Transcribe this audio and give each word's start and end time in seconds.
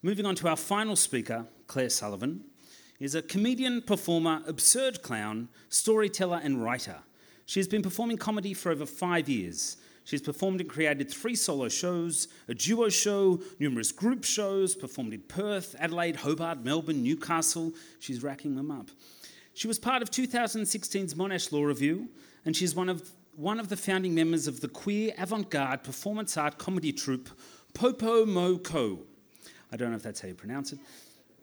Moving 0.00 0.26
on 0.26 0.36
to 0.36 0.48
our 0.48 0.56
final 0.56 0.94
speaker, 0.94 1.46
Claire 1.66 1.90
Sullivan, 1.90 2.44
is 3.00 3.16
a 3.16 3.22
comedian, 3.22 3.82
performer, 3.82 4.42
absurd 4.46 5.02
clown, 5.02 5.48
storyteller, 5.70 6.40
and 6.40 6.62
writer. 6.62 6.98
She 7.46 7.58
has 7.58 7.66
been 7.66 7.82
performing 7.82 8.16
comedy 8.16 8.54
for 8.54 8.70
over 8.70 8.86
five 8.86 9.28
years. 9.28 9.76
She's 10.04 10.22
performed 10.22 10.60
and 10.60 10.70
created 10.70 11.10
three 11.10 11.34
solo 11.34 11.68
shows, 11.68 12.28
a 12.46 12.54
duo 12.54 12.88
show, 12.90 13.40
numerous 13.58 13.90
group 13.90 14.24
shows, 14.24 14.76
performed 14.76 15.14
in 15.14 15.20
Perth, 15.22 15.74
Adelaide, 15.80 16.16
Hobart, 16.16 16.64
Melbourne, 16.64 17.02
Newcastle. 17.02 17.72
She's 17.98 18.22
racking 18.22 18.54
them 18.54 18.70
up. 18.70 18.90
She 19.52 19.66
was 19.66 19.80
part 19.80 20.00
of 20.00 20.12
2016's 20.12 21.14
Monash 21.14 21.50
Law 21.50 21.64
Review, 21.64 22.08
and 22.44 22.54
she's 22.54 22.72
one 22.72 22.88
of, 22.88 23.10
one 23.34 23.58
of 23.58 23.68
the 23.68 23.76
founding 23.76 24.14
members 24.14 24.46
of 24.46 24.60
the 24.60 24.68
queer 24.68 25.12
avant 25.18 25.50
garde 25.50 25.82
performance 25.82 26.36
art 26.36 26.56
comedy 26.56 26.92
troupe 26.92 27.30
Popo 27.74 28.24
Mo 28.24 28.58
Co. 28.58 29.07
I 29.72 29.76
don't 29.76 29.90
know 29.90 29.96
if 29.96 30.02
that's 30.02 30.20
how 30.20 30.28
you 30.28 30.34
pronounce 30.34 30.72
it. 30.72 30.78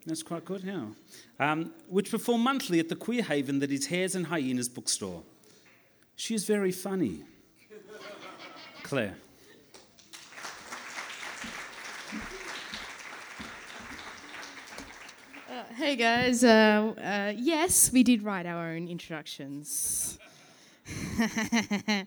That's 0.05 0.23
quite 0.23 0.45
good, 0.45 0.63
yeah. 0.63 0.85
Um, 1.39 1.73
which 1.89 2.11
perform 2.11 2.41
monthly 2.41 2.79
at 2.79 2.89
the 2.89 2.95
Queer 2.95 3.23
Haven 3.23 3.59
that 3.59 3.71
is 3.71 3.87
Hares 3.87 4.15
and 4.15 4.27
Hyenas 4.27 4.69
bookstore. 4.69 5.23
She 6.15 6.35
is 6.35 6.45
very 6.45 6.71
funny. 6.71 7.23
Claire. 8.83 9.15
Uh, 15.49 15.63
hey 15.75 15.95
guys, 15.95 16.43
uh, 16.43 16.93
uh, 16.97 17.33
yes, 17.35 17.91
we 17.91 18.03
did 18.03 18.21
write 18.21 18.45
our 18.45 18.69
own 18.69 18.87
introductions. 18.87 20.19
All 21.19 22.05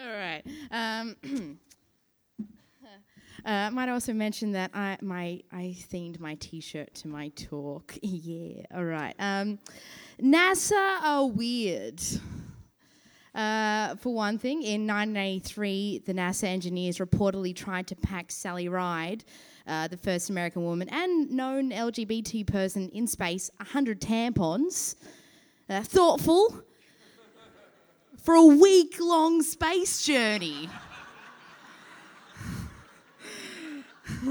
right. 0.00 0.42
Um, 0.70 1.16
Uh, 3.44 3.70
might 3.70 3.88
also 3.88 4.12
mention 4.12 4.52
that 4.52 4.70
I 4.74 4.96
my 5.00 5.40
I 5.52 5.76
themed 5.90 6.20
my 6.20 6.34
T-shirt 6.36 6.94
to 6.94 7.08
my 7.08 7.28
talk. 7.30 7.96
yeah, 8.02 8.62
all 8.74 8.84
right. 8.84 9.14
Um, 9.18 9.58
NASA 10.20 10.98
are 11.02 11.26
weird. 11.26 12.02
Uh, 13.34 13.94
for 13.96 14.12
one 14.12 14.38
thing, 14.38 14.62
in 14.62 14.86
1983, 14.86 16.02
the 16.06 16.12
NASA 16.12 16.44
engineers 16.44 16.98
reportedly 16.98 17.54
tried 17.54 17.86
to 17.86 17.94
pack 17.94 18.32
Sally 18.32 18.68
Ride, 18.68 19.22
uh, 19.66 19.86
the 19.86 19.96
first 19.96 20.28
American 20.30 20.64
woman 20.64 20.88
and 20.88 21.30
known 21.30 21.70
LGBT 21.70 22.46
person 22.46 22.88
in 22.88 23.06
space, 23.06 23.50
100 23.58 24.00
tampons. 24.00 24.96
Uh, 25.70 25.82
thoughtful 25.82 26.64
for 28.16 28.34
a 28.34 28.44
week 28.44 28.96
long 28.98 29.42
space 29.42 30.02
journey. 30.04 30.68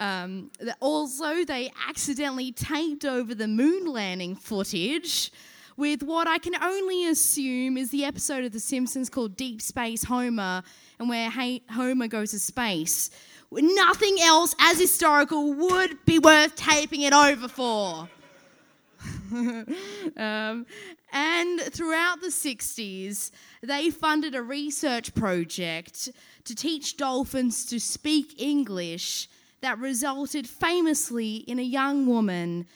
um, 0.00 0.50
also, 0.80 1.44
they 1.44 1.70
accidentally 1.88 2.52
taped 2.52 3.04
over 3.04 3.34
the 3.34 3.48
moon 3.48 3.86
landing 3.86 4.36
footage 4.36 5.32
with 5.76 6.02
what 6.02 6.26
I 6.28 6.38
can 6.38 6.54
only 6.62 7.06
assume 7.06 7.78
is 7.78 7.90
the 7.90 8.04
episode 8.04 8.44
of 8.44 8.52
The 8.52 8.60
Simpsons 8.60 9.08
called 9.08 9.36
Deep 9.36 9.62
Space 9.62 10.04
Homer, 10.04 10.62
and 10.98 11.08
where 11.08 11.30
Homer 11.70 12.06
goes 12.06 12.32
to 12.32 12.38
space. 12.38 13.08
Nothing 13.50 14.18
else 14.20 14.54
as 14.60 14.78
historical 14.78 15.54
would 15.54 16.04
be 16.04 16.18
worth 16.18 16.54
taping 16.54 17.00
it 17.02 17.14
over 17.14 17.48
for. 17.48 18.10
Um, 20.16 20.66
and 21.12 21.60
throughout 21.60 22.20
the 22.20 22.28
60s, 22.28 23.30
they 23.62 23.90
funded 23.90 24.34
a 24.34 24.42
research 24.42 25.14
project 25.14 26.10
to 26.44 26.54
teach 26.54 26.96
dolphins 26.96 27.64
to 27.66 27.80
speak 27.80 28.40
English 28.40 29.28
that 29.60 29.78
resulted 29.78 30.48
famously 30.48 31.36
in 31.36 31.58
a 31.58 31.62
young 31.62 32.06
woman 32.06 32.66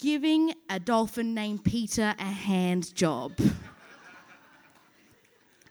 giving 0.00 0.54
a 0.70 0.78
dolphin 0.80 1.34
named 1.34 1.64
Peter 1.64 2.14
a 2.18 2.24
hand 2.24 2.94
job. 2.94 3.32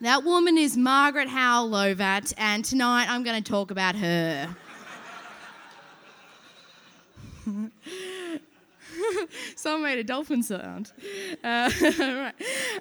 that 0.02 0.24
woman 0.24 0.58
is 0.58 0.78
Margaret 0.78 1.28
Howe 1.28 1.68
Lovatt, 1.68 2.34
and 2.38 2.64
tonight 2.64 3.08
I'm 3.10 3.24
going 3.24 3.42
to 3.42 3.52
talk 3.52 3.72
about 3.72 3.96
her. 3.96 4.56
Someone 9.56 9.84
made 9.84 10.00
a 10.00 10.04
dolphin 10.04 10.44
sound. 10.44 10.92
Uh, 11.44 11.72
right. 12.00 12.34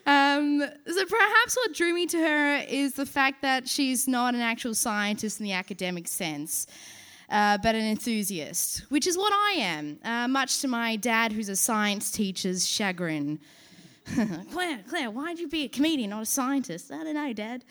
Um, 0.06 0.62
so 0.86 1.06
perhaps 1.06 1.56
what 1.56 1.74
drew 1.74 1.94
me 1.94 2.06
to 2.06 2.18
her 2.18 2.64
is 2.68 2.94
the 2.94 3.06
fact 3.06 3.42
that 3.42 3.68
she's 3.68 4.08
not 4.08 4.34
an 4.34 4.40
actual 4.40 4.74
scientist 4.74 5.40
in 5.40 5.44
the 5.44 5.52
academic 5.52 6.08
sense. 6.08 6.66
Uh, 7.28 7.56
but 7.58 7.76
an 7.76 7.82
enthusiast, 7.82 8.80
which 8.88 9.06
is 9.06 9.16
what 9.16 9.32
I 9.32 9.52
am, 9.58 10.00
uh, 10.02 10.26
much 10.26 10.58
to 10.62 10.68
my 10.68 10.96
dad, 10.96 11.30
who's 11.30 11.48
a 11.48 11.54
science 11.54 12.10
teacher's 12.10 12.66
chagrin. 12.66 13.38
Claire, 14.52 14.80
Claire, 14.88 15.10
why'd 15.10 15.38
you 15.38 15.46
be 15.46 15.62
a 15.64 15.68
comedian, 15.68 16.10
not 16.10 16.22
a 16.22 16.26
scientist? 16.26 16.90
I 16.90 17.04
don't 17.04 17.14
know, 17.14 17.32
Dad. 17.32 17.64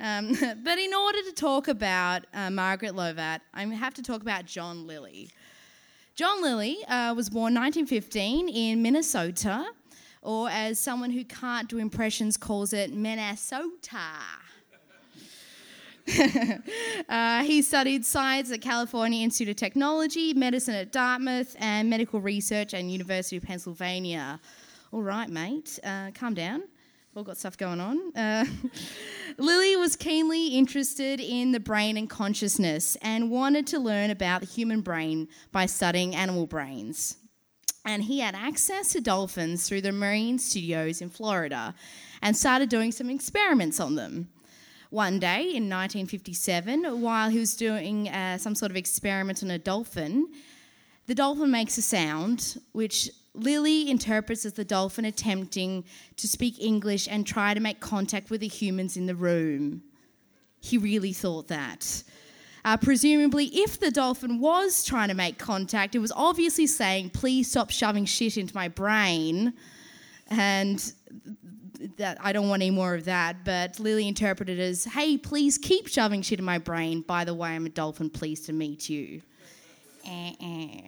Um, 0.00 0.36
but 0.62 0.78
in 0.78 0.94
order 0.94 1.22
to 1.22 1.32
talk 1.32 1.68
about 1.68 2.24
uh, 2.34 2.50
Margaret 2.50 2.92
Lovatt, 2.92 3.40
I 3.54 3.64
have 3.64 3.94
to 3.94 4.02
talk 4.02 4.22
about 4.22 4.44
John 4.44 4.86
Lilly. 4.86 5.30
John 6.18 6.42
Lilly 6.42 6.84
uh, 6.86 7.14
was 7.14 7.30
born 7.30 7.54
1915 7.54 8.48
in 8.48 8.82
Minnesota, 8.82 9.64
or 10.20 10.50
as 10.50 10.80
someone 10.80 11.10
who 11.10 11.22
can't 11.22 11.68
do 11.68 11.78
impressions 11.78 12.36
calls 12.36 12.72
it, 12.72 12.92
Minnesota. 12.92 14.00
uh, 17.08 17.44
he 17.44 17.62
studied 17.62 18.04
science 18.04 18.50
at 18.50 18.60
California 18.60 19.22
Institute 19.22 19.50
of 19.50 19.54
Technology, 19.54 20.34
medicine 20.34 20.74
at 20.74 20.90
Dartmouth, 20.90 21.54
and 21.60 21.88
medical 21.88 22.20
research 22.20 22.74
at 22.74 22.82
University 22.82 23.36
of 23.36 23.44
Pennsylvania. 23.44 24.40
All 24.90 25.02
right, 25.02 25.28
mate, 25.28 25.78
uh, 25.84 26.10
calm 26.16 26.34
down 26.34 26.64
all 27.18 27.24
got 27.24 27.36
stuff 27.36 27.56
going 27.56 27.80
on. 27.80 28.16
Uh, 28.16 28.44
Lilly 29.38 29.74
was 29.74 29.96
keenly 29.96 30.48
interested 30.48 31.18
in 31.18 31.50
the 31.50 31.58
brain 31.58 31.96
and 31.96 32.08
consciousness 32.08 32.96
and 33.02 33.28
wanted 33.28 33.66
to 33.66 33.80
learn 33.80 34.10
about 34.10 34.40
the 34.40 34.46
human 34.46 34.82
brain 34.82 35.26
by 35.50 35.66
studying 35.66 36.14
animal 36.14 36.46
brains. 36.46 37.16
And 37.84 38.04
he 38.04 38.20
had 38.20 38.36
access 38.36 38.92
to 38.92 39.00
dolphins 39.00 39.68
through 39.68 39.80
the 39.80 39.90
marine 39.90 40.38
studios 40.38 41.00
in 41.00 41.10
Florida 41.10 41.74
and 42.22 42.36
started 42.36 42.68
doing 42.68 42.92
some 42.92 43.10
experiments 43.10 43.80
on 43.80 43.96
them. 43.96 44.28
One 44.90 45.18
day 45.18 45.40
in 45.40 45.68
1957, 45.68 47.00
while 47.00 47.30
he 47.30 47.40
was 47.40 47.56
doing 47.56 48.08
uh, 48.10 48.38
some 48.38 48.54
sort 48.54 48.70
of 48.70 48.76
experiment 48.76 49.42
on 49.42 49.50
a 49.50 49.58
dolphin, 49.58 50.28
the 51.08 51.16
dolphin 51.16 51.50
makes 51.50 51.78
a 51.78 51.82
sound 51.82 52.62
which 52.70 53.10
Lilly 53.38 53.90
interprets 53.90 54.44
as 54.44 54.54
the 54.54 54.64
dolphin 54.64 55.04
attempting 55.04 55.84
to 56.16 56.28
speak 56.28 56.60
English 56.60 57.08
and 57.10 57.26
try 57.26 57.54
to 57.54 57.60
make 57.60 57.80
contact 57.80 58.30
with 58.30 58.40
the 58.40 58.48
humans 58.48 58.96
in 58.96 59.06
the 59.06 59.14
room. 59.14 59.82
He 60.60 60.78
really 60.78 61.12
thought 61.12 61.48
that. 61.48 62.02
Uh, 62.64 62.76
presumably, 62.76 63.46
if 63.46 63.78
the 63.78 63.90
dolphin 63.90 64.40
was 64.40 64.84
trying 64.84 65.08
to 65.08 65.14
make 65.14 65.38
contact, 65.38 65.94
it 65.94 66.00
was 66.00 66.12
obviously 66.12 66.66
saying, 66.66 67.10
Please 67.10 67.50
stop 67.50 67.70
shoving 67.70 68.04
shit 68.04 68.36
into 68.36 68.54
my 68.54 68.68
brain. 68.68 69.54
And 70.26 70.92
that 71.96 72.18
I 72.20 72.32
don't 72.32 72.48
want 72.48 72.62
any 72.62 72.70
more 72.70 72.94
of 72.94 73.04
that. 73.04 73.44
But 73.44 73.78
Lilly 73.78 74.08
interpreted 74.08 74.58
as, 74.58 74.84
Hey, 74.84 75.16
please 75.16 75.56
keep 75.58 75.86
shoving 75.86 76.22
shit 76.22 76.38
in 76.38 76.44
my 76.44 76.58
brain. 76.58 77.02
By 77.02 77.24
the 77.24 77.34
way, 77.34 77.50
I'm 77.50 77.66
a 77.66 77.70
dolphin. 77.70 78.10
Pleased 78.10 78.46
to 78.46 78.52
meet 78.52 78.88
you. 78.88 79.22
Eh, 80.04 80.32
eh. 80.40 80.80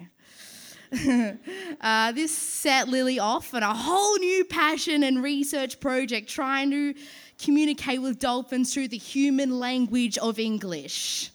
uh, 1.81 2.13
this 2.13 2.37
set 2.37 2.89
Lilly 2.89 3.21
off 3.21 3.55
on 3.55 3.63
a 3.63 3.73
whole 3.73 4.17
new 4.19 4.45
passion 4.45 5.05
and 5.05 5.23
research 5.23 5.79
project 5.79 6.29
trying 6.29 6.71
to 6.71 6.95
communicate 7.39 8.03
with 8.03 8.19
dolphins 8.19 8.75
through 8.75 8.89
the 8.89 8.99
human 8.99 9.61
language 9.61 10.19
of 10.19 10.39
English. 10.39 11.31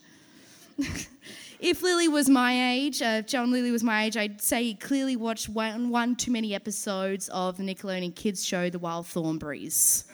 if 1.58 1.82
Lilly 1.82 2.08
was 2.08 2.28
my 2.28 2.72
age, 2.72 3.00
uh, 3.00 3.22
John 3.22 3.50
Lilly 3.50 3.70
was 3.70 3.82
my 3.82 4.04
age, 4.04 4.16
I'd 4.16 4.42
say 4.42 4.62
he 4.62 4.74
clearly 4.74 5.16
watched 5.16 5.48
one, 5.48 5.88
one 5.88 6.16
too 6.16 6.30
many 6.30 6.54
episodes 6.54 7.30
of 7.30 7.56
the 7.56 7.62
Nickelodeon 7.62 8.14
kids 8.14 8.44
show 8.44 8.68
The 8.68 8.78
Wild 8.78 9.06
Thornberrys. 9.06 10.04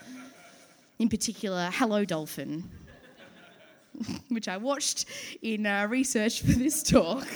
In 1.00 1.08
particular, 1.08 1.68
Hello 1.72 2.04
Dolphin, 2.04 2.70
which 4.28 4.46
I 4.46 4.56
watched 4.56 5.06
in 5.42 5.66
uh, 5.66 5.88
research 5.90 6.42
for 6.42 6.52
this 6.52 6.84
talk. 6.84 7.26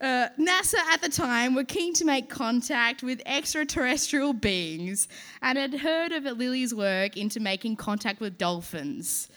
Uh, 0.00 0.28
NASA 0.38 0.78
at 0.92 1.02
the 1.02 1.08
time 1.08 1.54
were 1.54 1.64
keen 1.64 1.92
to 1.94 2.04
make 2.04 2.28
contact 2.28 3.02
with 3.02 3.20
extraterrestrial 3.26 4.32
beings 4.32 5.08
and 5.42 5.58
had 5.58 5.74
heard 5.74 6.12
of 6.12 6.24
Lilly's 6.24 6.72
work 6.72 7.16
into 7.16 7.40
making 7.40 7.74
contact 7.76 8.20
with 8.20 8.38
dolphins. 8.38 9.28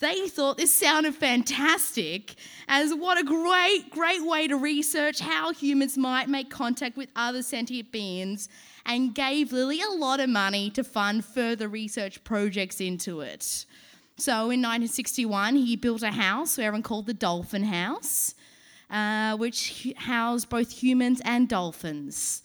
They 0.00 0.28
thought 0.28 0.56
this 0.56 0.72
sounded 0.72 1.14
fantastic, 1.14 2.34
as 2.66 2.92
what 2.94 3.20
a 3.20 3.22
great, 3.22 3.90
great 3.90 4.24
way 4.24 4.48
to 4.48 4.56
research 4.56 5.20
how 5.20 5.52
humans 5.52 5.98
might 5.98 6.26
make 6.26 6.48
contact 6.48 6.96
with 6.96 7.10
other 7.14 7.42
sentient 7.42 7.92
beings, 7.92 8.48
and 8.86 9.14
gave 9.14 9.52
Lilly 9.52 9.82
a 9.82 9.90
lot 9.90 10.18
of 10.18 10.30
money 10.30 10.70
to 10.70 10.82
fund 10.82 11.24
further 11.24 11.68
research 11.68 12.24
projects 12.24 12.80
into 12.80 13.20
it. 13.20 13.66
So 14.16 14.32
in 14.44 14.60
1961, 14.62 15.56
he 15.56 15.76
built 15.76 16.02
a 16.02 16.10
house 16.10 16.58
everyone 16.58 16.82
called 16.82 17.06
the 17.06 17.14
Dolphin 17.14 17.64
House, 17.64 18.34
uh, 18.90 19.36
which 19.36 19.92
housed 19.96 20.48
both 20.48 20.70
humans 20.82 21.20
and 21.24 21.48
dolphins. 21.48 22.42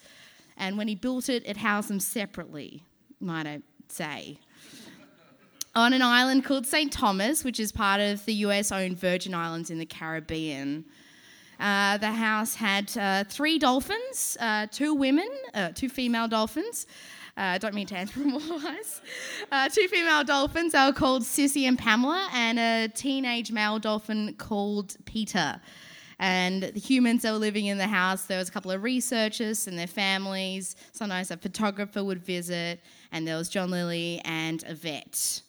And 0.57 0.77
when 0.77 0.87
he 0.87 0.95
built 0.95 1.29
it, 1.29 1.43
it 1.45 1.57
housed 1.57 1.89
them 1.89 1.99
separately, 1.99 2.83
might 3.19 3.47
I 3.47 3.61
say. 3.89 4.39
On 5.75 5.91
an 5.91 6.01
island 6.01 6.45
called 6.45 6.65
St. 6.65 6.91
Thomas, 6.91 7.43
which 7.43 7.59
is 7.59 7.71
part 7.71 7.99
of 7.99 8.23
the 8.25 8.33
US 8.45 8.71
owned 8.71 8.97
Virgin 8.97 9.33
Islands 9.33 9.69
in 9.69 9.77
the 9.77 9.85
Caribbean. 9.85 10.85
Uh, 11.59 11.97
the 11.97 12.11
house 12.11 12.55
had 12.55 12.95
uh, 12.97 13.23
three 13.25 13.59
dolphins, 13.59 14.37
uh, 14.39 14.67
two 14.71 14.93
women, 14.93 15.29
uh, 15.53 15.69
two 15.73 15.89
female 15.89 16.27
dolphins. 16.27 16.85
I 17.37 17.55
uh, 17.55 17.57
don't 17.57 17.73
mean 17.73 17.87
to 17.87 17.95
anthropomorphize. 17.95 19.01
Uh, 19.51 19.69
two 19.69 19.87
female 19.89 20.23
dolphins. 20.23 20.71
They 20.71 20.85
were 20.85 20.93
called 20.93 21.21
Sissy 21.21 21.67
and 21.67 21.77
Pamela, 21.77 22.29
and 22.33 22.57
a 22.57 22.87
teenage 22.87 23.51
male 23.51 23.77
dolphin 23.79 24.33
called 24.37 24.95
Peter. 25.05 25.61
And 26.19 26.63
the 26.63 26.79
humans 26.79 27.23
that 27.23 27.31
were 27.31 27.37
living 27.37 27.65
in 27.65 27.77
the 27.77 27.87
house, 27.87 28.25
there 28.25 28.39
was 28.39 28.49
a 28.49 28.51
couple 28.51 28.71
of 28.71 28.83
researchers 28.83 29.67
and 29.67 29.77
their 29.77 29.87
families. 29.87 30.75
Sometimes 30.93 31.31
a 31.31 31.37
photographer 31.37 32.03
would 32.03 32.23
visit, 32.23 32.79
and 33.11 33.27
there 33.27 33.37
was 33.37 33.49
John 33.49 33.71
Lilly 33.71 34.21
and 34.23 34.63
a 34.65 34.73
vet. 34.73 35.41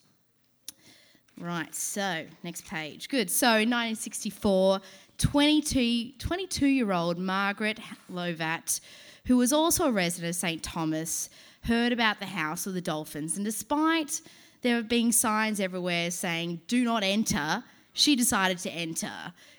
Right, 1.38 1.74
so 1.74 2.24
next 2.42 2.64
page. 2.66 3.08
Good. 3.08 3.30
So 3.30 3.48
1964, 3.48 4.80
22, 5.18 6.12
22 6.18 6.66
year 6.66 6.92
old 6.92 7.18
Margaret 7.18 7.78
Lovatt, 8.10 8.80
who 9.26 9.36
was 9.36 9.52
also 9.52 9.86
a 9.86 9.92
resident 9.92 10.30
of 10.30 10.36
St. 10.36 10.62
Thomas, 10.62 11.28
heard 11.64 11.92
about 11.92 12.20
the 12.20 12.26
house 12.26 12.66
of 12.66 12.72
the 12.74 12.80
dolphins. 12.80 13.36
And 13.36 13.44
despite 13.44 14.22
there 14.62 14.82
being 14.82 15.12
signs 15.12 15.60
everywhere 15.60 16.10
saying, 16.10 16.62
do 16.68 16.84
not 16.84 17.02
enter, 17.02 17.62
she 17.96 18.14
decided 18.14 18.58
to 18.58 18.70
enter 18.70 19.10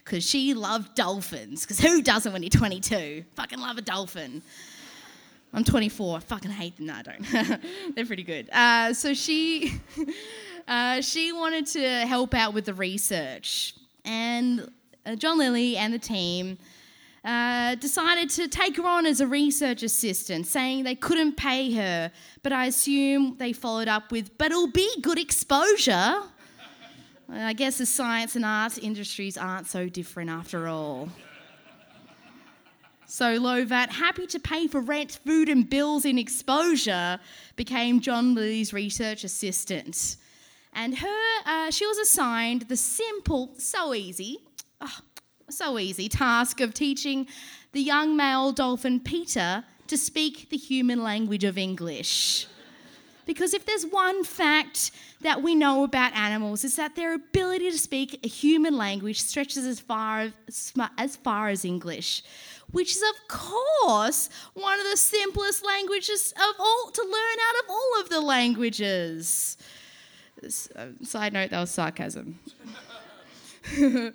because 0.04 0.24
she 0.24 0.54
loved 0.54 0.94
dolphins. 0.94 1.64
Because 1.64 1.80
who 1.80 2.04
doesn't 2.04 2.32
when 2.32 2.44
you're 2.44 2.52
22? 2.52 3.26
Fucking 3.34 3.60
love 3.60 3.80
a 3.80 3.82
dolphin. 3.82 4.44
I'm 5.54 5.64
24. 5.64 6.18
I 6.18 6.20
fucking 6.20 6.52
hate 6.52 6.78
them. 6.78 6.86
No, 6.86 6.94
I 6.94 7.02
don't. 7.02 7.62
They're 7.96 8.06
pretty 8.06 8.24
good. 8.24 8.48
Uh, 8.52 8.94
so 8.94 9.16
she, 9.16 9.74
uh, 10.68 11.02
she 11.02 11.34
wanted 11.34 11.66
to 11.68 11.90
help 12.06 12.36
out 12.36 12.54
with 12.54 12.66
the 12.66 12.76
research. 12.76 13.74
And 14.06 14.72
uh, 15.04 15.16
John 15.16 15.40
Lilly 15.40 15.76
and 15.76 15.92
the 15.92 16.00
team 16.00 16.60
uh, 17.26 17.74
decided 17.76 18.30
to 18.30 18.48
take 18.48 18.78
her 18.78 18.86
on 18.86 19.08
as 19.08 19.20
a 19.20 19.26
research 19.26 19.82
assistant, 19.82 20.46
saying 20.46 20.84
they 20.84 20.96
couldn't 20.96 21.38
pay 21.38 21.74
her. 21.74 22.12
But 22.44 22.54
I 22.54 22.68
assume 22.68 23.36
they 23.40 23.52
followed 23.52 23.88
up 23.88 24.12
with, 24.12 24.38
but 24.38 24.52
it'll 24.52 24.72
be 24.72 25.02
good 25.02 25.18
exposure. 25.18 26.22
I 27.30 27.54
guess 27.54 27.78
the 27.78 27.86
science 27.86 28.36
and 28.36 28.46
arts 28.46 28.78
industries 28.78 29.38
aren't 29.38 29.68
so 29.68 29.90
different 29.90 30.30
after 30.30 30.68
all. 30.68 31.10
So 33.06 33.40
Lovatt, 33.40 33.90
happy 33.90 34.28
to 34.28 34.40
pay 34.40 34.68
for 34.68 34.82
rent, 34.82 35.20
food, 35.26 35.48
and 35.48 35.70
bills 35.70 36.04
in 36.04 36.18
exposure, 36.18 37.20
became 37.56 38.02
John 38.02 38.36
Lilly's 38.36 38.74
research 38.74 39.24
assistant. 39.24 40.18
And 40.74 40.98
her, 40.98 41.42
uh, 41.46 41.72
she 41.72 41.86
was 41.86 41.98
assigned 41.98 42.64
the 42.64 42.76
simple, 42.76 43.54
so 43.58 43.94
easy, 43.94 44.40
oh, 44.82 45.00
so 45.50 45.80
easy 45.80 46.10
task 46.10 46.60
of 46.60 46.74
teaching 46.74 47.28
the 47.72 47.82
young 47.82 48.18
male 48.18 48.52
dolphin 48.52 49.00
Peter 49.00 49.64
to 49.88 49.98
speak 49.98 50.50
the 50.50 50.58
human 50.58 51.02
language 51.02 51.46
of 51.46 51.58
English. 51.58 52.48
Because 53.28 53.54
if 53.54 53.66
there's 53.66 53.86
one 53.86 54.24
fact 54.24 54.92
that 55.22 55.44
we 55.44 55.54
know 55.54 55.84
about 55.84 56.14
animals 56.16 56.64
is 56.64 56.78
that 56.78 56.96
their 56.96 57.14
ability 57.14 57.70
to 57.70 57.78
speak 57.78 58.20
a 58.24 58.28
human 58.28 58.78
language 58.78 59.22
stretches 59.22 59.66
as 59.66 59.82
far 59.82 60.32
as, 60.48 60.74
as 60.98 61.18
far 61.18 61.50
as 61.50 61.66
English, 61.66 62.24
which 62.72 62.96
is 62.96 63.04
of 63.04 63.28
course 63.28 64.30
one 64.54 64.80
of 64.80 64.86
the 64.90 64.98
simplest 64.98 65.66
languages 65.66 66.34
of 66.38 66.56
all 66.58 66.90
to 66.94 67.02
learn 67.04 67.38
out 67.50 67.64
of 67.64 67.70
all 67.70 68.02
of 68.02 68.10
the 68.10 68.22
languages. 68.22 69.58
Uh, 70.76 70.88
side 71.04 71.34
note, 71.34 71.50
that 71.50 71.60
was 71.60 71.72
sarcasm. 71.72 72.40
uh, 73.78 74.12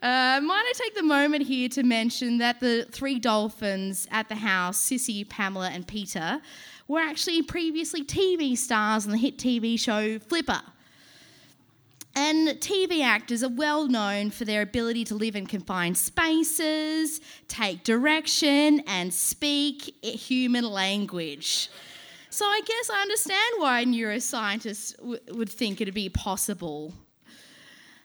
might 0.00 0.64
I 0.68 0.72
take 0.76 0.94
the 0.94 1.02
moment 1.02 1.42
here 1.42 1.68
to 1.70 1.82
mention 1.82 2.38
that 2.38 2.60
the 2.60 2.86
three 2.92 3.18
dolphins 3.18 4.06
at 4.12 4.28
the 4.28 4.36
house, 4.36 4.78
Sissy, 4.78 5.28
Pamela, 5.28 5.70
and 5.70 5.84
Peter, 5.84 6.40
were 6.88 7.00
actually 7.00 7.42
previously 7.42 8.04
TV 8.04 8.56
stars 8.56 9.06
on 9.06 9.12
the 9.12 9.18
hit 9.18 9.38
TV 9.38 9.78
show 9.78 10.18
Flipper. 10.18 10.62
And 12.14 12.48
TV 12.60 13.02
actors 13.02 13.42
are 13.42 13.48
well 13.48 13.88
known 13.88 14.30
for 14.30 14.44
their 14.44 14.60
ability 14.60 15.04
to 15.04 15.14
live 15.14 15.34
in 15.34 15.46
confined 15.46 15.96
spaces, 15.96 17.20
take 17.48 17.84
direction, 17.84 18.80
and 18.86 19.12
speak 19.14 19.94
human 20.04 20.64
language. 20.64 21.70
So 22.28 22.44
I 22.44 22.60
guess 22.66 22.90
I 22.90 23.00
understand 23.00 23.54
why 23.58 23.84
neuroscientists 23.86 24.96
w- 24.98 25.20
would 25.28 25.48
think 25.48 25.80
it'd 25.80 25.94
be 25.94 26.10
possible 26.10 26.92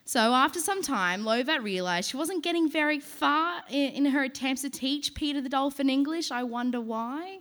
so 0.08 0.32
after 0.32 0.58
some 0.58 0.80
time, 0.80 1.24
Lovatt 1.24 1.62
realised 1.62 2.08
she 2.08 2.16
wasn't 2.16 2.42
getting 2.42 2.70
very 2.70 2.98
far 2.98 3.60
in, 3.68 3.90
in 3.90 4.04
her 4.06 4.22
attempts 4.22 4.62
to 4.62 4.70
teach 4.70 5.12
Peter 5.12 5.42
the 5.42 5.50
Dolphin 5.50 5.90
English. 5.90 6.30
I 6.30 6.44
wonder 6.44 6.80
why. 6.80 7.40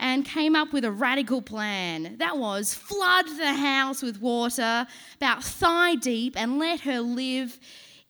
And 0.00 0.24
came 0.24 0.54
up 0.54 0.72
with 0.72 0.84
a 0.84 0.92
radical 0.92 1.42
plan. 1.42 2.16
That 2.18 2.38
was 2.38 2.72
flood 2.72 3.26
the 3.36 3.52
house 3.52 4.00
with 4.00 4.20
water 4.20 4.86
about 5.16 5.42
thigh 5.42 5.96
deep 5.96 6.36
and 6.36 6.58
let 6.58 6.80
her 6.80 7.00
live 7.00 7.58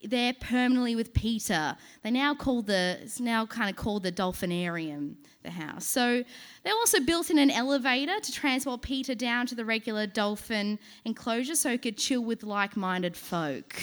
there 0.02 0.32
permanently 0.34 0.94
with 0.94 1.12
Peter. 1.12 1.76
They 2.02 2.10
now 2.10 2.34
call 2.34 2.62
the 2.62 2.98
it's 3.02 3.20
now 3.20 3.46
kind 3.46 3.68
of 3.68 3.76
called 3.76 4.04
the 4.04 4.12
Dolphinarium, 4.12 5.14
the 5.42 5.50
house. 5.50 5.84
So 5.86 6.22
they 6.62 6.70
also 6.70 7.00
built 7.00 7.30
in 7.30 7.38
an 7.38 7.50
elevator 7.50 8.20
to 8.20 8.32
transport 8.32 8.82
Peter 8.82 9.14
down 9.14 9.46
to 9.46 9.54
the 9.54 9.64
regular 9.64 10.06
dolphin 10.06 10.78
enclosure 11.04 11.56
so 11.56 11.70
he 11.70 11.78
could 11.78 11.96
chill 11.96 12.22
with 12.22 12.42
like-minded 12.42 13.16
folk. 13.16 13.82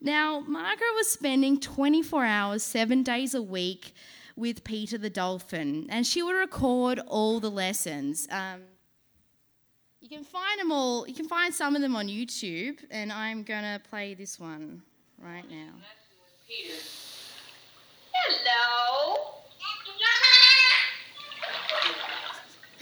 Now, 0.00 0.40
Margaret 0.40 0.94
was 0.96 1.10
spending 1.10 1.60
24 1.60 2.24
hours, 2.24 2.62
seven 2.62 3.02
days 3.02 3.34
a 3.34 3.42
week 3.42 3.92
with 4.40 4.64
Peter 4.64 4.96
the 4.96 5.10
dolphin, 5.10 5.86
and 5.90 6.06
she 6.06 6.22
would 6.22 6.34
record 6.34 6.98
all 7.06 7.38
the 7.40 7.50
lessons. 7.50 8.26
Um, 8.30 8.62
you 10.00 10.08
can 10.08 10.24
find 10.24 10.58
them 10.58 10.72
all. 10.72 11.06
You 11.06 11.14
can 11.14 11.28
find 11.28 11.54
some 11.54 11.76
of 11.76 11.82
them 11.82 11.94
on 11.94 12.08
YouTube, 12.08 12.78
and 12.90 13.12
I'm 13.12 13.42
gonna 13.42 13.80
play 13.90 14.14
this 14.14 14.40
one 14.40 14.82
right 15.18 15.48
now. 15.48 15.74
Hello. 18.14 19.34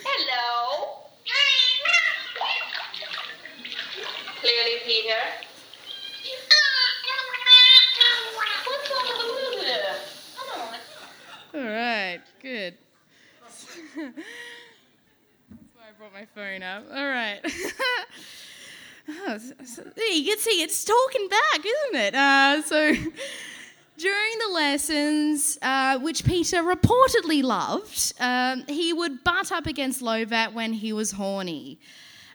Hello. 0.05 1.09
Clearly, 4.41 4.79
Peter. 4.87 5.48
All 11.59 11.65
right, 11.65 12.21
good. 12.41 12.75
That's 13.43 13.67
why 13.97 14.13
I 15.81 15.93
brought 15.99 16.13
my 16.13 16.25
phone 16.33 16.63
up. 16.63 16.85
All 16.89 17.09
right. 17.09 17.41
oh, 19.09 19.39
so, 19.65 19.83
you 19.97 20.25
can 20.25 20.39
see 20.39 20.63
it's 20.63 20.85
talking 20.85 21.29
back, 21.29 21.67
isn't 21.67 22.01
it? 22.01 22.15
Uh, 22.15 22.63
so 22.63 22.93
during 23.99 24.39
the 24.47 24.55
lessons, 24.55 25.59
uh, 25.61 25.99
which 25.99 26.25
Peter 26.25 26.59
reportedly 26.59 27.43
loved, 27.43 28.13
um, 28.21 28.63
he 28.69 28.93
would 28.93 29.25
butt 29.25 29.51
up 29.51 29.67
against 29.67 30.01
Lovatt 30.01 30.53
when 30.53 30.73
he 30.73 30.93
was 30.93 31.11
horny. 31.11 31.81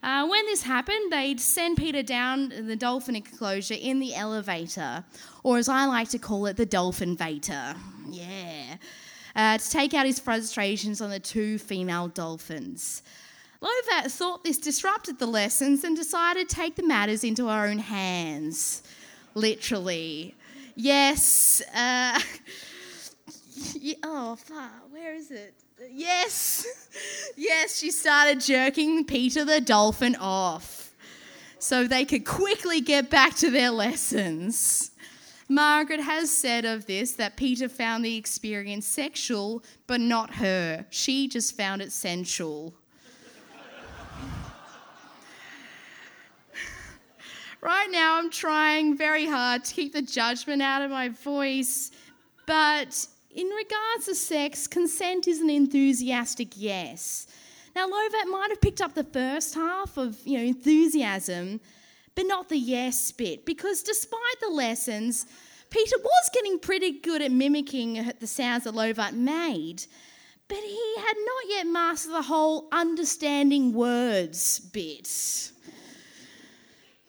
Uh, 0.04 0.28
when 0.28 0.46
this 0.48 0.64
happened, 0.64 1.14
they'd 1.14 1.40
send 1.40 1.78
Peter 1.78 2.04
down 2.04 2.50
the 2.50 2.76
dolphin 2.76 3.16
enclosure 3.16 3.78
in 3.80 4.00
the 4.00 4.14
elevator, 4.14 5.06
or 5.44 5.58
as 5.58 5.70
I 5.70 5.86
like 5.86 6.10
to 6.10 6.20
call 6.20 6.46
it, 6.48 6.58
the 6.58 6.66
dolphin 6.66 7.16
vator. 7.16 7.78
Yeah. 8.10 8.76
Uh, 9.36 9.58
to 9.58 9.70
take 9.70 9.94
out 9.94 10.06
his 10.06 10.20
frustrations 10.20 11.02
on 11.02 11.10
the 11.10 11.20
two 11.20 11.58
female 11.58 12.08
dolphins. 12.08 13.02
Lovatt 13.62 14.12
thought 14.12 14.44
this 14.44 14.58
disrupted 14.58 15.20
the 15.20 15.26
lessons 15.26 15.84
and 15.84 15.96
decided 15.96 16.50
to 16.50 16.56
take 16.56 16.76
the 16.76 16.84
matters 16.84 17.24
into 17.24 17.48
her 17.48 17.66
own 17.66 17.80
hands. 17.80 18.84
Literally. 19.34 20.36
Yes. 20.76 21.64
Uh, 21.74 22.20
oh, 24.04 24.36
fuck. 24.36 24.72
Where 24.92 25.16
is 25.16 25.32
it? 25.32 25.54
Yes. 25.92 26.66
Yes, 27.36 27.80
she 27.80 27.90
started 27.90 28.40
jerking 28.40 29.06
Peter 29.06 29.44
the 29.44 29.60
dolphin 29.60 30.16
off 30.18 30.94
so 31.58 31.88
they 31.88 32.06
could 32.06 32.26
quickly 32.26 32.80
get 32.80 33.10
back 33.10 33.34
to 33.38 33.50
their 33.50 33.72
lessons. 33.72 34.92
Margaret 35.50 36.00
has 36.00 36.32
said 36.32 36.64
of 36.66 36.86
this 36.86 37.14
that 37.14 37.36
Peter 37.36 37.70
found 37.70 38.06
the 38.06 38.16
experience 38.16 38.88
sexual, 38.88 39.64
but 39.88 40.00
not 40.00 40.36
her. 40.36 40.86
She 40.90 41.28
just 41.28 41.58
found 41.58 41.82
it 41.82 41.92
sensual. 41.92 42.74
right 47.62 47.90
now 47.92 48.18
I'm 48.18 48.30
trying 48.30 48.98
very 48.98 49.26
hard 49.26 49.66
to 49.66 49.74
keep 49.74 49.92
the 49.94 50.02
judgment 50.02 50.62
out 50.62 50.82
of 50.82 50.92
my 50.92 51.10
voice, 51.10 51.92
but 52.48 53.08
in 53.36 53.48
regards 53.48 54.06
to 54.06 54.16
sex, 54.16 54.68
consent 54.68 55.28
is 55.28 55.42
an 55.42 55.50
enthusiastic 55.50 56.50
yes. 56.56 57.28
Now, 57.76 57.88
Lovatt 57.88 58.30
might 58.30 58.50
have 58.50 58.62
picked 58.62 58.82
up 58.82 58.94
the 58.94 59.04
first 59.04 59.56
half 59.56 59.98
of 59.98 60.18
you 60.26 60.38
know 60.38 60.44
enthusiasm, 60.44 61.60
but 62.16 62.26
not 62.28 62.50
the 62.50 62.58
yes 62.58 63.12
bit, 63.12 63.46
because 63.46 63.84
despite 63.84 64.40
the 64.42 64.50
lessons, 64.50 65.26
Peter 65.70 65.98
was 65.98 66.30
getting 66.34 66.60
pretty 66.60 67.00
good 67.00 67.22
at 67.22 67.32
mimicking 67.32 68.12
the 68.20 68.28
sounds 68.28 68.66
that 68.66 68.74
Lovatt 68.74 69.14
made, 69.14 69.86
but 70.48 70.58
he 70.58 70.96
had 70.98 71.16
not 71.18 71.50
yet 71.50 71.68
mastered 71.68 72.14
the 72.14 72.22
whole 72.22 72.68
understanding 72.72 73.74
words 73.74 74.60
bit. 74.60 75.52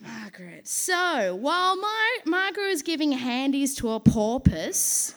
Margaret. 0.01 0.67
So, 0.69 1.35
while 1.35 1.77
Mar- 1.77 2.25
Margaret 2.27 2.69
was 2.69 2.83
giving 2.83 3.13
handies 3.13 3.75
to 3.77 3.91
a 3.91 4.01
porpoise, 4.01 5.15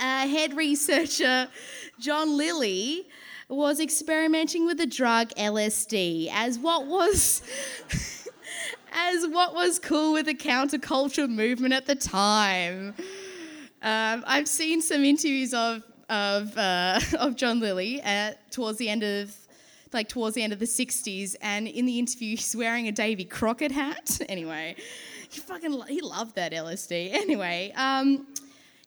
uh, 0.00 0.28
head 0.28 0.54
researcher 0.56 1.48
John 1.98 2.36
Lilly 2.36 3.08
was 3.48 3.80
experimenting 3.80 4.66
with 4.66 4.76
the 4.78 4.86
drug 4.86 5.30
LSD 5.30 6.30
as 6.32 6.58
what 6.58 6.86
was 6.86 7.42
as 8.92 9.26
what 9.26 9.54
was 9.54 9.78
cool 9.78 10.12
with 10.12 10.26
the 10.26 10.34
counterculture 10.34 11.28
movement 11.28 11.74
at 11.74 11.86
the 11.86 11.94
time. 11.94 12.94
Um, 13.82 14.24
I've 14.26 14.48
seen 14.48 14.80
some 14.82 15.04
interviews 15.04 15.54
of 15.54 15.82
of 16.08 16.56
uh, 16.56 17.00
of 17.18 17.36
John 17.36 17.60
Lilly 17.60 18.00
at, 18.00 18.50
towards 18.50 18.78
the 18.78 18.88
end 18.88 19.02
of 19.02 19.34
like 19.92 20.08
towards 20.08 20.34
the 20.34 20.42
end 20.42 20.52
of 20.52 20.58
the 20.58 20.66
60s 20.66 21.34
and 21.40 21.66
in 21.66 21.86
the 21.86 21.98
interview 21.98 22.36
he's 22.36 22.54
wearing 22.54 22.88
a 22.88 22.92
Davy 22.92 23.24
Crockett 23.24 23.72
hat 23.72 24.20
anyway 24.28 24.76
he 25.30 25.40
fucking 25.40 25.80
he 25.88 26.02
loved 26.02 26.34
that 26.34 26.52
LSD 26.52 27.14
anyway 27.14 27.72
um, 27.74 28.26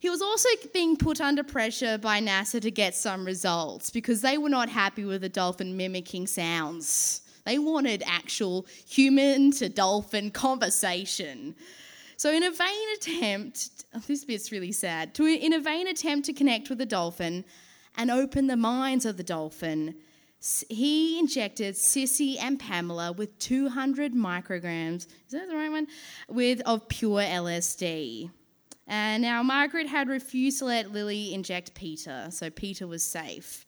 he 0.01 0.09
was 0.09 0.21
also 0.23 0.49
being 0.73 0.97
put 0.97 1.21
under 1.21 1.43
pressure 1.43 1.99
by 1.99 2.19
NASA 2.19 2.59
to 2.59 2.71
get 2.71 2.95
some 2.95 3.23
results 3.23 3.91
because 3.91 4.21
they 4.21 4.35
were 4.35 4.49
not 4.49 4.67
happy 4.67 5.05
with 5.05 5.21
the 5.21 5.29
dolphin 5.29 5.77
mimicking 5.77 6.25
sounds. 6.25 7.21
They 7.45 7.57
wanted 7.57 8.03
actual 8.05 8.65
human 8.87 9.51
to 9.53 9.69
dolphin 9.69 10.31
conversation. 10.31 11.55
So, 12.17 12.31
in 12.31 12.43
a 12.43 12.51
vain 12.51 12.87
attempt, 12.97 13.85
oh, 13.95 13.99
this 14.07 14.25
bit's 14.25 14.51
really 14.51 14.71
sad, 14.71 15.15
to, 15.15 15.25
in 15.25 15.53
a 15.53 15.59
vain 15.59 15.87
attempt 15.87 16.27
to 16.27 16.33
connect 16.33 16.69
with 16.69 16.77
the 16.77 16.85
dolphin 16.85 17.45
and 17.97 18.11
open 18.11 18.47
the 18.47 18.57
minds 18.57 19.05
of 19.05 19.17
the 19.17 19.23
dolphin, 19.23 19.95
he 20.69 21.19
injected 21.19 21.75
Sissy 21.75 22.37
and 22.39 22.59
Pamela 22.59 23.11
with 23.11 23.37
200 23.39 24.13
micrograms, 24.13 25.07
is 25.07 25.31
that 25.31 25.47
the 25.47 25.55
right 25.55 25.71
one? 25.71 25.87
With 26.29 26.61
of 26.61 26.87
pure 26.89 27.21
LSD. 27.21 28.31
And 28.87 29.21
now 29.21 29.43
Margaret 29.43 29.87
had 29.87 30.09
refused 30.09 30.59
to 30.59 30.65
let 30.65 30.91
Lilly 30.91 31.33
inject 31.33 31.73
Peter, 31.75 32.27
so 32.29 32.49
Peter 32.49 32.87
was 32.87 33.03
safe. 33.03 33.65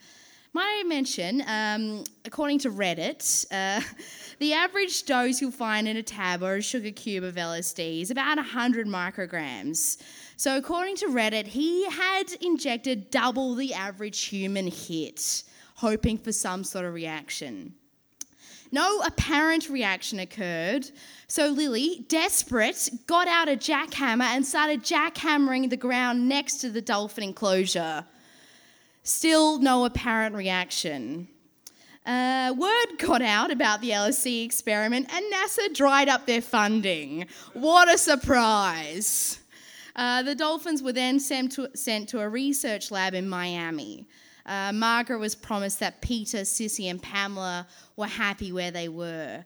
Might 0.55 0.81
I 0.81 0.87
mention, 0.87 1.43
um, 1.47 2.03
according 2.25 2.59
to 2.59 2.69
Reddit, 2.69 3.45
uh, 3.51 3.81
the 4.39 4.53
average 4.53 5.03
dose 5.03 5.41
you'll 5.41 5.49
find 5.49 5.87
in 5.87 5.97
a 5.97 6.03
tab 6.03 6.43
or 6.43 6.57
a 6.57 6.61
sugar 6.61 6.91
cube 6.91 7.23
of 7.23 7.33
LSD 7.33 8.03
is 8.03 8.11
about 8.11 8.37
100 8.37 8.85
micrograms. 8.85 9.99
So, 10.37 10.55
according 10.55 10.97
to 10.97 11.07
Reddit, 11.07 11.47
he 11.47 11.89
had 11.89 12.33
injected 12.39 13.09
double 13.09 13.55
the 13.55 13.73
average 13.73 14.25
human 14.25 14.67
hit, 14.67 15.43
hoping 15.73 16.19
for 16.19 16.31
some 16.31 16.63
sort 16.63 16.85
of 16.85 16.93
reaction. 16.93 17.73
No 18.71 19.01
apparent 19.01 19.69
reaction 19.69 20.19
occurred, 20.19 20.87
so 21.27 21.47
Lilly, 21.47 22.05
desperate, 22.09 22.89
got 23.07 23.27
out 23.27 23.49
a 23.49 23.55
jackhammer 23.55 24.25
and 24.25 24.45
started 24.45 24.83
jackhammering 24.83 25.71
the 25.71 25.77
ground 25.77 26.29
next 26.29 26.57
to 26.57 26.69
the 26.69 26.81
dolphin 26.81 27.23
enclosure. 27.23 28.05
Still 29.03 29.59
no 29.59 29.83
apparent 29.85 30.35
reaction. 30.35 31.27
Uh, 32.05 32.53
word 32.57 32.97
got 32.97 33.21
out 33.21 33.51
about 33.51 33.81
the 33.81 33.91
LSD 33.91 34.45
experiment, 34.45 35.07
and 35.13 35.25
NASA 35.31 35.73
dried 35.73 36.09
up 36.09 36.25
their 36.25 36.41
funding. 36.41 37.27
What 37.53 37.93
a 37.93 37.97
surprise! 37.97 39.39
Uh, 39.95 40.23
the 40.23 40.35
dolphins 40.35 40.81
were 40.81 40.93
then 40.93 41.19
sent 41.19 41.51
to, 41.53 41.69
sent 41.75 42.09
to 42.09 42.19
a 42.19 42.27
research 42.27 42.91
lab 42.91 43.13
in 43.13 43.29
Miami. 43.29 44.07
Uh, 44.45 44.73
Margaret 44.73 45.19
was 45.19 45.35
promised 45.35 45.79
that 45.79 46.01
Peter, 46.01 46.39
Sissy, 46.39 46.89
and 46.89 47.01
Pamela 47.01 47.67
were 47.95 48.07
happy 48.07 48.51
where 48.51 48.71
they 48.71 48.89
were, 48.89 49.45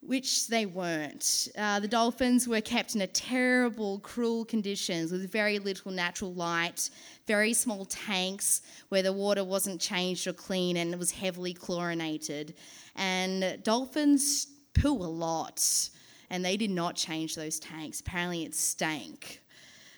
which 0.00 0.48
they 0.48 0.66
weren't. 0.66 1.48
Uh, 1.56 1.78
the 1.80 1.86
dolphins 1.86 2.48
were 2.48 2.60
kept 2.60 2.94
in 2.94 3.02
a 3.02 3.06
terrible, 3.06 4.00
cruel 4.00 4.44
conditions 4.44 5.12
with 5.12 5.30
very 5.30 5.58
little 5.58 5.92
natural 5.92 6.32
light, 6.34 6.90
very 7.28 7.52
small 7.52 7.84
tanks 7.84 8.62
where 8.88 9.02
the 9.02 9.12
water 9.12 9.44
wasn't 9.44 9.80
changed 9.80 10.26
or 10.26 10.32
clean 10.32 10.78
and 10.78 10.92
it 10.92 10.98
was 10.98 11.12
heavily 11.12 11.54
chlorinated. 11.54 12.54
And 12.96 13.62
dolphins 13.62 14.48
poo 14.74 14.94
a 14.94 15.12
lot, 15.26 15.62
and 16.30 16.44
they 16.44 16.56
did 16.56 16.70
not 16.70 16.96
change 16.96 17.36
those 17.36 17.60
tanks. 17.60 18.00
Apparently, 18.00 18.44
it 18.44 18.54
stank. 18.54 19.42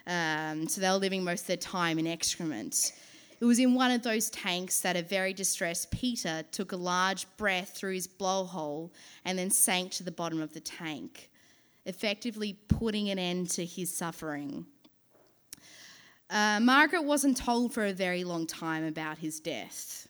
Um, 0.06 0.68
so 0.68 0.80
they 0.80 0.88
were 0.88 0.96
living 0.96 1.25
most 1.25 1.42
of 1.42 1.46
their 1.46 1.56
time 1.56 1.99
in 1.99 2.06
excrement. 2.06 2.92
It 3.40 3.44
was 3.44 3.58
in 3.58 3.75
one 3.75 3.90
of 3.90 4.02
those 4.02 4.28
tanks 4.28 4.80
that 4.80 4.96
a 4.96 5.02
very 5.02 5.32
distressed 5.32 5.90
Peter 5.90 6.44
took 6.50 6.72
a 6.72 6.76
large 6.76 7.26
breath 7.38 7.70
through 7.75 7.94
his 7.94 8.06
blowhole 8.06 8.90
and 9.25 9.38
then 9.38 9.50
sank 9.50 9.92
to 9.92 10.02
the 10.02 10.10
bottom 10.10 10.42
of 10.42 10.52
the 10.52 10.60
tank, 10.60 11.30
effectively 11.87 12.58
putting 12.68 13.08
an 13.08 13.18
end 13.18 13.49
to 13.50 13.64
his 13.64 13.96
suffering. 13.96 14.66
Uh, 16.30 16.60
Margaret 16.60 17.02
wasn't 17.02 17.37
told 17.37 17.75
for 17.75 17.87
a 17.87 17.92
very 17.92 18.22
long 18.22 18.46
time 18.46 18.84
about 18.84 19.18
his 19.18 19.40
death. 19.40 20.06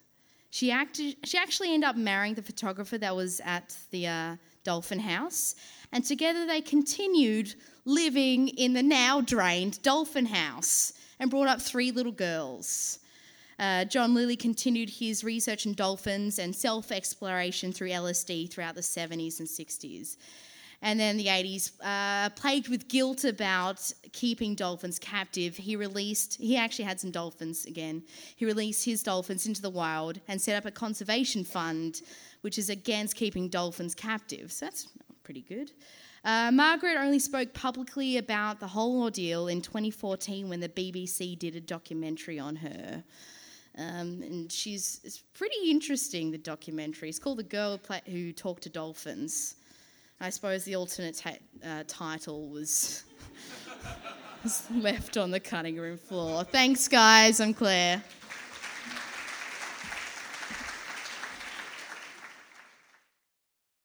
She, 0.50 0.70
acted, 0.70 1.16
she 1.24 1.38
actually 1.38 1.72
ended 1.72 1.88
up 1.88 1.96
marrying 1.96 2.34
the 2.34 2.42
photographer 2.42 2.98
that 2.98 3.16
was 3.16 3.40
at 3.44 3.74
the 3.90 4.06
uh, 4.06 4.36
Dolphin 4.62 4.98
House, 4.98 5.54
and 5.92 6.04
together 6.04 6.44
they 6.44 6.60
continued 6.60 7.54
living 7.84 8.48
in 8.48 8.74
the 8.74 8.82
now 8.82 9.20
drained 9.20 9.80
Dolphin 9.82 10.26
House 10.26 10.92
and 11.18 11.30
brought 11.30 11.48
up 11.48 11.62
three 11.62 11.90
little 11.90 12.12
girls. 12.12 12.98
Uh, 13.58 13.84
John 13.84 14.14
Lilly 14.14 14.36
continued 14.36 14.90
his 14.90 15.22
research 15.22 15.66
in 15.66 15.74
dolphins 15.74 16.38
and 16.38 16.54
self 16.54 16.90
exploration 16.90 17.72
through 17.72 17.90
LSD 17.90 18.50
throughout 18.50 18.74
the 18.74 18.80
70s 18.80 19.38
and 19.38 19.48
60s. 19.48 20.16
And 20.82 20.99
then 20.99 21.18
the 21.18 21.26
80s, 21.26 21.72
uh, 21.82 22.30
plagued 22.30 22.68
with 22.68 22.88
guilt 22.88 23.25
about 23.25 23.92
keeping 24.12 24.54
dolphins 24.54 24.99
captive, 24.99 25.56
he 25.56 25.76
released, 25.76 26.40
he 26.40 26.56
actually 26.56 26.87
had 26.87 26.99
some 26.99 27.10
dolphins 27.10 27.66
again. 27.66 28.02
He 28.34 28.46
released 28.46 28.87
his 28.87 29.02
dolphins 29.02 29.46
into 29.46 29.60
the 29.60 29.68
wild 29.68 30.20
and 30.26 30.40
set 30.40 30.56
up 30.56 30.64
a 30.64 30.70
conservation 30.70 31.44
fund, 31.44 32.00
which 32.40 32.56
is 32.56 32.70
against 32.70 33.14
keeping 33.14 33.49
dolphins 33.49 33.94
captive. 33.94 34.50
So 34.50 34.66
that's 34.66 34.88
pretty 35.22 35.42
good. 35.42 35.70
Uh, 36.25 36.50
Margaret 36.50 36.96
only 36.99 37.18
spoke 37.18 37.52
publicly 37.52 38.16
about 38.16 38.60
the 38.60 38.66
whole 38.66 39.02
ordeal 39.02 39.49
in 39.49 39.60
2014 39.60 40.49
when 40.49 40.60
the 40.60 40.68
BBC 40.68 41.38
did 41.38 41.56
a 41.56 41.60
documentary 41.60 42.38
on 42.38 42.56
her. 42.56 43.04
Um, 43.78 44.22
and 44.22 44.50
she's 44.50 45.00
it's 45.04 45.22
pretty 45.34 45.70
interesting. 45.70 46.30
The 46.30 46.38
documentary. 46.38 47.08
It's 47.08 47.18
called 47.18 47.38
"The 47.38 47.44
Girl 47.44 47.80
Who 48.06 48.32
Talked 48.32 48.64
to 48.64 48.68
Dolphins." 48.68 49.54
I 50.22 50.28
suppose 50.28 50.64
the 50.64 50.76
alternate 50.76 51.22
uh, 51.64 51.84
title 51.88 52.48
was, 52.48 53.04
was 54.44 54.66
left 54.70 55.16
on 55.16 55.30
the 55.30 55.40
cutting 55.40 55.76
room 55.76 55.96
floor. 55.96 56.44
Thanks, 56.44 56.88
guys. 56.88 57.40
I'm 57.40 57.54
Claire. 57.54 58.02